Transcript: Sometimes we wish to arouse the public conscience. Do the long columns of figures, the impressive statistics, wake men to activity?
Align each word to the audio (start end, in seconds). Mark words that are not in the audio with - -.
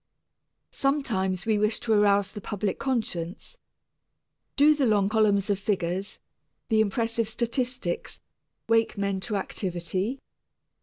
Sometimes 0.71 1.45
we 1.45 1.59
wish 1.59 1.79
to 1.81 1.93
arouse 1.93 2.31
the 2.31 2.41
public 2.41 2.79
conscience. 2.79 3.59
Do 4.55 4.73
the 4.73 4.87
long 4.87 5.09
columns 5.09 5.47
of 5.51 5.59
figures, 5.59 6.17
the 6.69 6.81
impressive 6.81 7.29
statistics, 7.29 8.19
wake 8.67 8.97
men 8.97 9.19
to 9.19 9.35
activity? 9.35 10.19